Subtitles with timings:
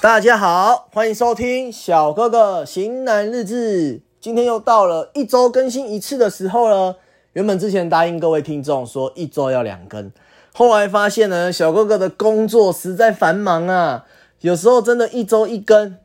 [0.00, 4.02] 大家好，欢迎收听小哥哥型男日志。
[4.20, 6.96] 今天又到了一周更新一次的时候了。
[7.32, 10.12] 原本之前答应各位听众说一周要两更，
[10.52, 14.04] 后来发现呢，小哥哥的工作实在繁忙啊，
[14.40, 15.96] 有时候真的一周一更，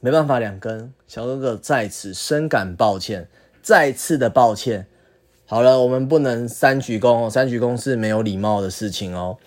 [0.00, 0.92] 没办法两更。
[1.08, 3.28] 小哥哥在此深感抱歉，
[3.62, 4.86] 再次的抱歉。
[5.46, 9.38] 好了，我们不能三鞠躬哦，三鞠躬是没有礼貌的事情哦。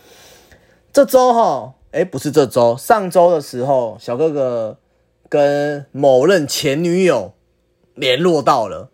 [0.91, 1.75] 这周哈。
[1.93, 4.79] 哎，不是这周，上周的时候，小哥哥
[5.29, 7.33] 跟某任前女友
[7.93, 8.89] 联络到了，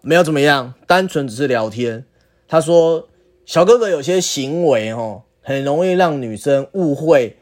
[0.00, 2.06] 没有怎么样，单纯只是聊天。
[2.48, 3.06] 他说，
[3.44, 7.36] 小哥哥有些行为哦，很容易让女生误会、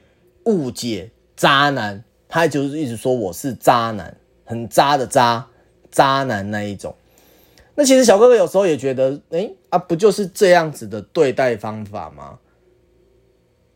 [0.46, 2.02] 误解渣男。
[2.28, 5.46] 他就是一直说我是渣男，很渣的渣，
[5.92, 6.92] 渣男那一种。
[7.80, 12.38] 那其实小哥哥有时候也觉得，哎啊，不就是这样子的对待方法吗？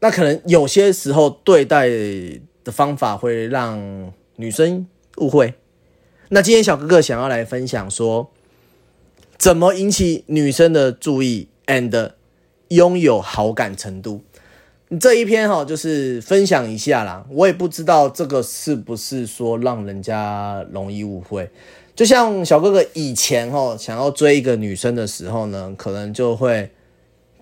[0.00, 5.54] 那可能有些时候对待的方法会让女生误会。
[6.28, 8.30] 那今天小哥哥想要来分享说，
[9.38, 12.10] 怎么引起女生的注意，and
[12.68, 14.20] 拥有好感程度。
[15.00, 17.24] 这一篇哈，就是分享一下啦。
[17.30, 21.50] 我也不知道这个是不是说让人家容易误会。
[21.94, 26.70] 就像小哥哥以前哦，想要追一个女生的时候呢，可能就会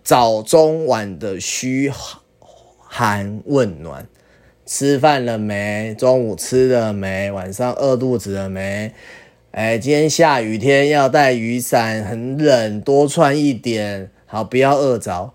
[0.02, 1.92] 早中晚的嘘。
[2.94, 4.06] 寒问暖，
[4.66, 5.94] 吃饭了没？
[5.98, 7.32] 中午吃了没？
[7.32, 8.92] 晚上饿肚子了没？
[9.52, 15.32] 哎，今天下雨天要带雨伞，很冷，多穿一点，好，不要饿着。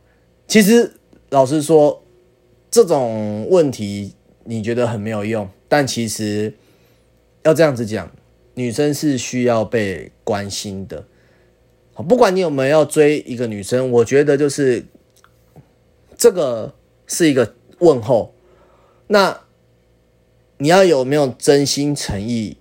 [0.48, 0.94] 其实
[1.30, 2.04] 老实说，
[2.70, 6.54] 这种问题你觉得很没有用，但其实
[7.42, 8.12] 要这样子讲，
[8.58, 11.06] 女生是需要被关心的。
[12.08, 14.86] 不管你有没有追一个女生，我觉得就是
[16.18, 16.74] 这个。
[17.10, 18.34] 是一个问候，
[19.08, 19.40] 那
[20.58, 22.58] 你要有没有真心诚意？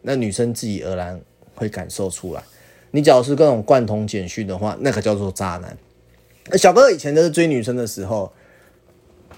[0.00, 1.20] 那女生自己而然
[1.54, 2.42] 会感受出来。
[2.92, 5.76] 你假如是各种贯通简讯的话，那个叫做渣男。
[6.56, 8.32] 小哥以前就是追女生的时候，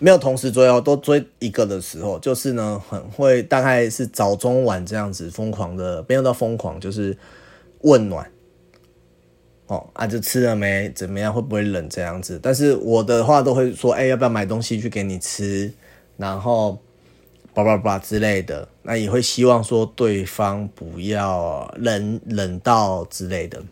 [0.03, 7.17] 没有同时追哦，都追一个的时候，就是呢很会，大概是早中晚这样子疯狂的，没有到疯狂，就是
[7.83, 8.29] 问暖。
[9.69, 10.91] 哦啊，就吃了没？
[10.91, 11.33] 怎么样？
[11.33, 11.89] 会不会冷？
[11.89, 12.37] 这样子。
[12.43, 15.73] 但是我的话都会说，哎，要不要买东西去给你吃？
[16.17, 16.77] 然后
[17.55, 18.67] 叭叭叭之类的。
[18.83, 23.63] 那也会希望说对方不要冷冷到之类的。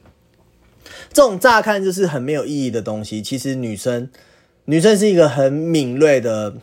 [1.12, 4.08] 这种乍看就是很没有意义的东西，其实女生
[4.70, 6.54] 女生是一个很敏锐的、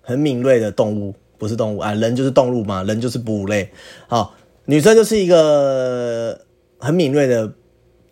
[0.00, 3.70] 很敏锐的动物，不是动物啊，人就是动物嘛，人就是哺乳类。
[4.06, 4.34] 好，
[4.66, 6.40] 女生就是一个。
[6.78, 7.54] 很敏锐的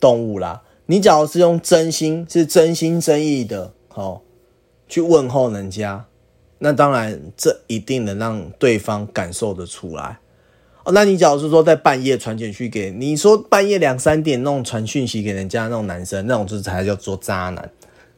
[0.01, 4.23] 动物啦，你只要是用真心、是真心真意的，好
[4.89, 6.07] 去问候人家，
[6.61, 10.19] 那当然这一定能让对方感受得出来。
[10.85, 17.71] 哦，那你假如是说在半夜传简讯给你说半夜两三点那种传讯息给人家那种男生，那种就是才叫做渣男，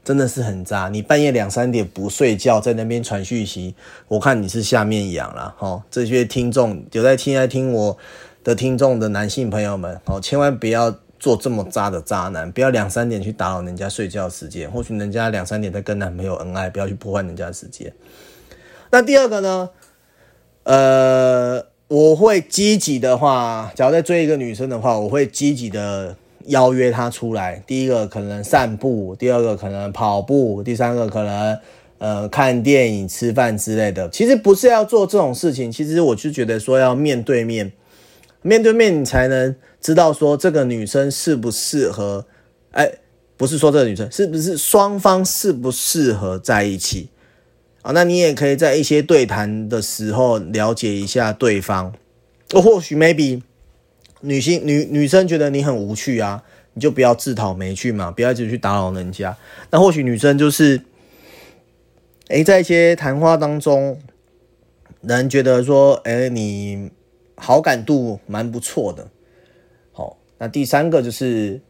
[0.07, 0.89] 真的是很渣。
[0.89, 3.75] 你半夜两三点不睡觉在那边传讯息，
[4.09, 5.55] 我看你是下面痒了。
[5.59, 7.99] 哈，这些听众有在听在听我。
[8.47, 17.93] 的听众的男性朋友们，哦，千万不要做这么渣的渣男，不要两三点去打扰人家睡觉时间，或许人家两三点在跟男朋友恩爱，不要去破坏人家的时间。
[18.93, 19.71] 那第二个呢？
[20.63, 26.15] 呃，我会积极的话，假如在追一个女生的话，我会积极的
[26.47, 27.63] 邀约她出来。
[27.67, 31.59] 第一个可能散步，第二个可能跑步，第三个可能
[31.99, 34.09] 呃看电影、吃饭之类的。
[34.11, 37.73] 其实不是要做这种事情，其实我就觉得说要面对面。
[38.43, 42.27] 面对面，你才能知道说这个女生适不适合。
[42.71, 42.89] 哎，
[43.37, 47.09] 不是说这个女生是不是双方适不适合在一起
[47.83, 47.91] 啊？
[47.93, 51.93] 那你也可以在一些对谈的时候了解一下对方。
[52.53, 53.43] 或许 maybe
[54.21, 56.43] 女性女女生觉得你很无趣啊，
[56.75, 59.37] 你就不要自讨没趣嘛，不要一直去打扰人家。
[59.71, 60.83] 那或许女生就是，
[62.29, 64.01] 哎，在一些谈话当中，
[65.01, 66.91] 人觉得说，哎，你。
[67.39, 69.07] 好感度蛮不错的，
[69.93, 71.61] 好，那第三个就是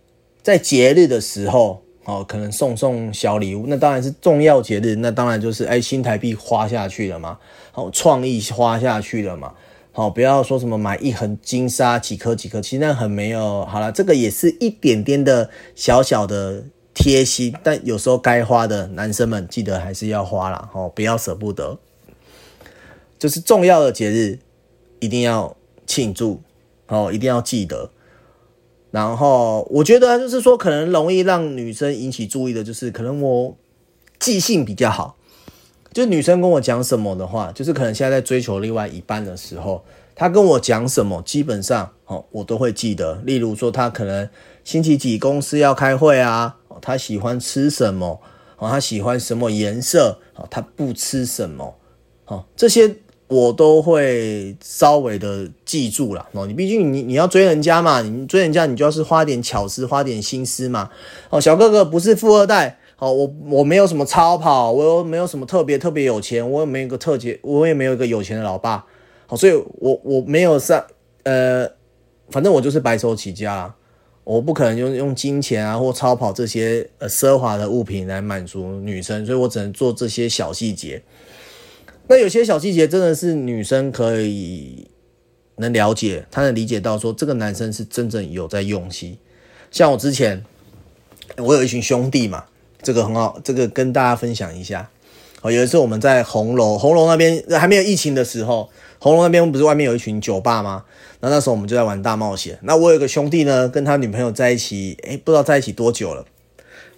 [0.40, 7.36] 在节日的时候，哦，可能送送小礼物，那当然是重要节日，那当然就是哎，新台币花下去了嘛，
[7.72, 9.52] 好，创意花下去了嘛，
[9.96, 21.78] 好，不要说什么买一横金沙几颗几颗，其实那很没有，好了，这个也是一点点的小小的贴心，但有时候该花的男生们记得还是要花啦，哦，不要舍不得，
[23.18, 24.38] 就是重要的节日。
[25.00, 25.56] 一定要
[25.86, 26.42] 庆祝
[26.88, 27.90] 哦，一定要记得
[28.90, 33.56] 然后我觉得就是说，可能容易让女生引起注意的，就是可能我
[34.18, 35.15] 记性比较好。
[35.96, 39.82] 就女生跟我讲什么的话，就是可能现在在追求另外一半的时候，
[40.14, 43.14] 她跟我讲什么，基本上哦，我都会记得。
[43.24, 44.28] 例如说，她可能
[44.62, 48.20] 星期几公司要开会啊，她喜欢吃什么，
[48.58, 51.74] 哦，她喜欢什么颜色，哦，她不吃什么，
[52.26, 52.96] 哦，这些。
[53.28, 60.88] 我都会稍微的记住了哦，你毕竟你你要追人家嘛，你追人家你就要是花点巧思，花点心思嘛。
[61.30, 68.86] 哦，小哥哥不是富二代，好，我我没有什么超跑，我又没有什么特别特别有钱，我也没有一个特别，我也没有一个有钱的老爸，
[69.26, 70.82] 好，所以我我没有上，
[71.24, 71.70] 呃，
[72.30, 73.74] 反正我就是白手起家，
[74.24, 81.02] 我不可能用用金钱啊或超跑这些呃奢华的物品来满足女生，所以我只能做这些小细节。
[82.08, 84.88] 那有些小细节真的是女生可以
[85.56, 89.18] 能了解，她能理解到说这个男生是真正有在用心。
[89.70, 90.42] 像我之前，
[91.36, 92.44] 我有一群兄弟嘛，
[92.86, 94.88] 这个很好，这个跟大家分享一下。
[95.42, 100.84] 哦，有一次我们在红楼，红楼那边还没有疫情的时候，红楼那边不是外面有一群酒吧吗？
[101.18, 102.56] 那那时候我们就在玩大冒险。
[102.62, 106.24] 那我有个兄弟呢，跟他女朋友在一起，哎，不知道在一起多久了。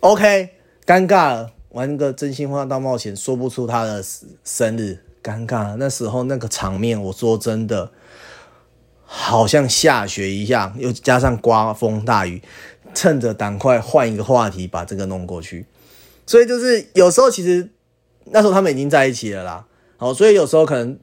[0.01, 0.51] OK，
[0.85, 1.53] 尴尬了。
[1.71, 4.05] 玩个真心话大冒险，说不出他的
[4.45, 5.75] 生日，尴尬。
[5.79, 7.91] 那时候那个场面，我说真的，
[9.07, 12.43] 好像下雪一样，又加上刮风大雨，
[12.93, 15.65] 趁着赶快换一个话题，把这个弄过去。
[16.29, 17.69] 所以就是有时候其实
[18.27, 19.67] 那时候他们已经在一起了啦，
[19.97, 20.97] 好，所以有时候可能。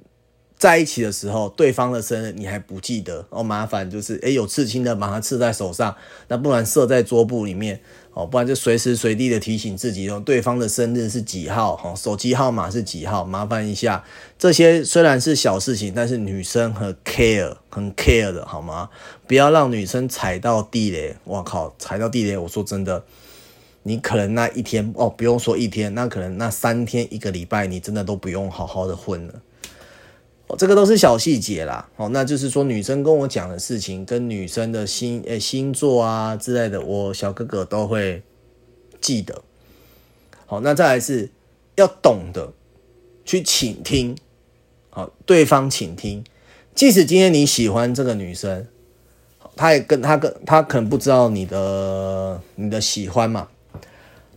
[0.57, 5.93] 在一起的时候，对方的生日你还不记得哦，麻烦就是诶有刺青的把它刺在手上，
[6.29, 7.81] 那不然设在桌布里面
[8.13, 14.05] 哦，不然就随时随地的提醒自己哦，对方的生日是几号哈，手机号码是几号，麻烦一下。
[14.39, 18.89] 这些虽然是小事情，但是女生很 care 很 care 的好吗？
[19.27, 21.17] 不要让女生踩到地雷。
[21.25, 23.03] 我靠，踩到地雷，我说真的，
[23.87, 29.41] 你可能那一天哦，不用说一天，那可能那三天一个礼拜，你真的都不用好好的混了。
[30.47, 31.87] 哦，这个都是小细节啦。
[31.95, 38.23] 哦，那就是说女生跟我讲的事情，跟女生的星诶星座啊之类的，我小哥哥都会
[38.99, 39.43] 记得。
[40.47, 41.29] 好，那再来是
[41.75, 42.53] 要懂得
[43.23, 44.17] 去倾听，
[44.89, 46.23] 好，对方倾听。
[46.73, 48.67] 即使今天你喜欢这个女生，
[49.55, 53.47] 她也跟她跟她可能不知道你的你的喜欢嘛，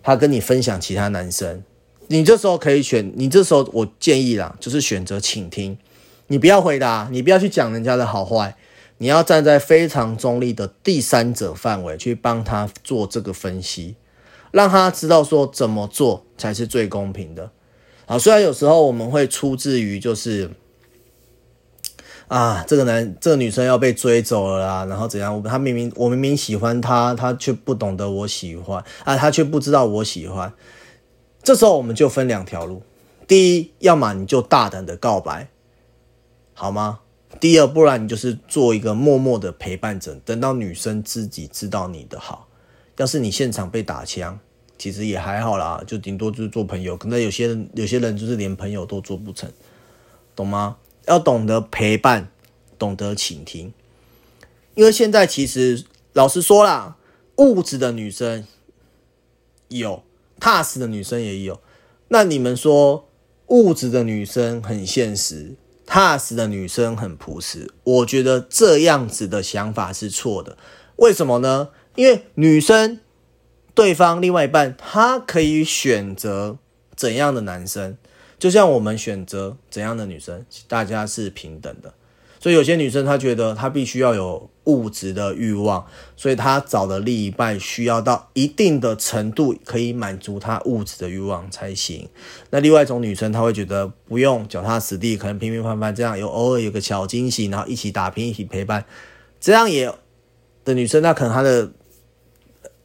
[0.09, 1.63] 她跟你分享其他男生，
[2.07, 5.77] 你这时候可以选，你这时候我建议啦，就是选择倾听。
[6.29, 8.57] 你不要回答，你不要去讲人家的好坏，
[8.97, 13.97] 你要站在非常中立的第三者范围去帮他做这个分析，
[14.51, 17.51] 让他知道说怎么做才是最公平的。
[18.07, 20.51] 啊，虽然有时候我们会出自于就是
[22.29, 25.43] 啊，这个男这个女生要被追走了啦，然后怎样？
[25.43, 30.53] 他明明我明明喜欢他，他却不懂得我喜欢啊，他却不知道我喜欢。
[31.43, 32.83] 这时候我们就分两条路，
[33.27, 35.49] 第一，要么你就大胆的告白。
[36.53, 37.01] 好吗？
[37.41, 42.49] 第二，不然你就是做一个默默的陪伴者，等到女生自己知道你的好。
[42.97, 44.39] 要是你现场被打枪，
[44.77, 46.97] 其实也还好啦，就顶多就是做朋友。
[46.97, 49.49] 可能有些人，有些人就是连朋友都做不成，
[50.35, 50.77] 懂吗？
[51.09, 52.31] 要懂得陪伴，
[52.79, 53.73] 懂得倾听。
[54.75, 56.97] 因为现在其实老实说啦，
[57.37, 58.47] 物质的女生
[59.69, 60.05] 有，
[60.39, 61.61] 踏实的女生也有。
[62.09, 63.09] 那你们说，
[63.49, 65.57] 物质的女生很现实？
[65.85, 70.59] 踏实的女生很朴实，我觉得这样子的想法是错的。
[70.97, 71.71] 为什么呢？
[71.95, 73.01] 因为女生
[73.75, 76.59] 对方另外一半，她可以选择
[76.95, 77.97] 怎样的男生，
[78.39, 81.93] 就像我们选择怎样的女生，大家是平等的。
[82.41, 92.09] 所以有些女生她觉得她必须要有物质的欲望，所以她找的另一半需要到一定的程度可以满足她物质的欲望才行。
[92.51, 98.85] 那另外一种女生她会觉得不用脚踏实地，可能平平凡凡这样，有偶尔有个小惊喜，然后一起打拼，一起陪伴，
[99.41, 99.93] 这样也
[100.65, 101.69] 的女生，那可能她的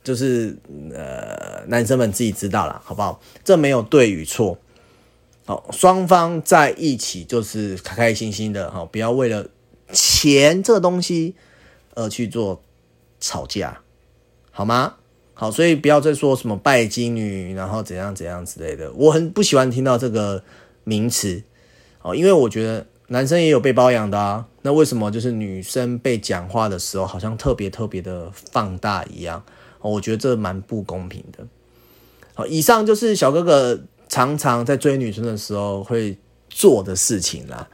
[0.04, 0.58] 就是
[0.96, 3.22] 呃男生们自己知道了，好不好？
[3.44, 4.58] 这没有对与错。
[5.46, 9.46] 好，双方在一起就是开开心心的，哈，不要为了
[9.92, 11.36] 钱这个东西
[11.96, 12.64] 而去做
[13.20, 13.82] 吵架，
[14.52, 14.96] 好吗？
[15.34, 20.42] 好，所以不要再说什么拜金女，然后怎样怎样之类的，我很不喜欢听到这个
[20.86, 21.44] 名词，
[22.02, 29.44] 哦，因为我觉得男生也有被包养的啊，那为什么就是女生被讲话的时候好像特别特别的放大一样？
[29.82, 31.46] 我觉得这蛮不公平的。
[32.34, 33.82] 好，以上就是小哥哥。
[34.14, 36.16] 常常在追女生的时候会
[36.48, 37.68] 做的事情啦，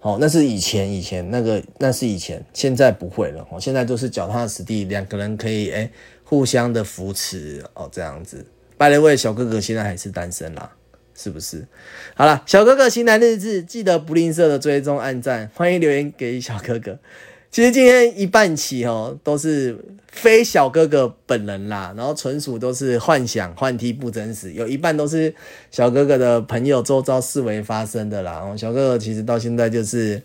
[0.00, 5.88] 哦，那是以前以前那个那是以前，现在不会了哦，现在都是脚踏实地，两个人可以哎
[6.24, 8.44] 互相的扶持哦，这样子。
[8.76, 10.68] 拜了位小哥哥现在还是单身啦，
[11.14, 11.64] 是不是？
[12.16, 16.98] 好了，小哥哥型男日志，记得不吝啬的追踪、按赞，欢迎留言给小哥哥。
[17.50, 19.76] 其实今天一半起哦，都是
[20.12, 25.34] 非小哥哥本人啦，然后纯属都是幻想、幻听不真实，有一半都是
[25.70, 28.44] 小哥哥的朋友周遭思维发生的啦。
[28.56, 30.22] 小哥哥其实到现在就是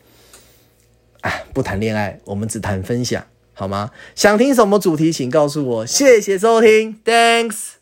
[1.21, 3.91] 啊，不谈恋爱，我们只谈分享，好吗？
[4.13, 5.85] 想听什么主题，请告诉我。
[5.85, 7.72] 谢谢收听，Thanks。